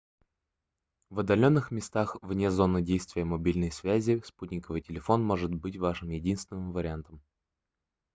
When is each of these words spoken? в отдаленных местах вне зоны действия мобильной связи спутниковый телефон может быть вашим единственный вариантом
в 1.11 1.19
отдаленных 1.19 1.69
местах 1.69 2.17
вне 2.23 2.49
зоны 2.49 2.81
действия 2.81 3.23
мобильной 3.23 3.71
связи 3.71 4.19
спутниковый 4.25 4.81
телефон 4.81 5.23
может 5.23 5.53
быть 5.53 5.77
вашим 5.77 6.09
единственный 6.09 6.71
вариантом 6.73 7.21